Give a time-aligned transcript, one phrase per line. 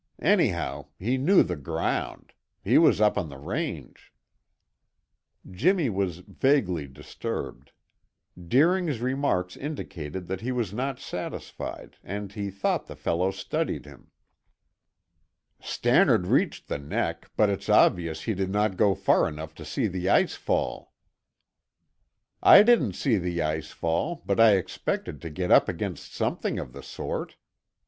[0.19, 4.11] Anyhow, he knew the ground; he was up on the range."
[5.47, 7.71] Jimmy was vaguely disturbed.
[8.35, 14.09] Deering's remarks indicated that he was not satisfied and he thought the fellow studied him.
[15.59, 19.85] "Stannard reached the neck, but it's obvious he did not go far enough to see
[19.85, 20.93] the ice fall."
[22.41, 26.73] "I didn't see the ice fall, but I expected to get up against something of
[26.73, 27.35] the sort.